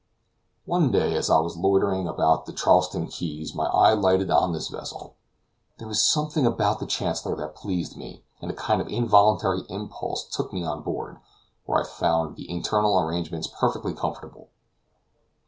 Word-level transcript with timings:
One 0.65 0.89
day, 0.91 1.15
as 1.15 1.29
I 1.29 1.37
was 1.41 1.55
loitering 1.55 2.07
about 2.07 2.47
the 2.47 2.53
Charleston 2.53 3.05
quays, 3.07 3.53
my 3.53 3.65
eye 3.65 3.93
lighted 3.93 4.31
on 4.31 4.51
this 4.51 4.67
vessel. 4.67 5.13
There 5.77 5.87
was 5.87 6.03
something 6.03 6.43
about 6.43 6.79
the 6.79 6.87
Chancellor 6.87 7.35
that 7.35 7.53
pleased 7.53 7.95
me, 7.95 8.23
and 8.41 8.49
a 8.49 8.53
kind 8.55 8.81
of 8.81 8.87
involuntary 8.87 9.61
impulse 9.69 10.25
took 10.27 10.51
me 10.51 10.63
on 10.63 10.81
board, 10.81 11.19
where 11.67 11.79
I 11.79 11.85
found 11.85 12.35
the 12.35 12.49
internal 12.49 12.99
arrangements 12.99 13.45
perfectly 13.47 13.93
comfortable. 13.93 14.49